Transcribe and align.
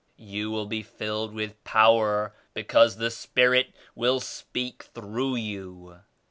You 0.17 0.49
will 0.49 0.65
be 0.65 0.81
filled 0.81 1.31
with 1.31 1.63
powder 1.63 2.33
because 2.55 2.95
the 2.97 3.11
Spirit 3.11 3.71
will 3.93 4.19
speak 4.19 4.81
through 4.95 5.35
you. 5.35 5.99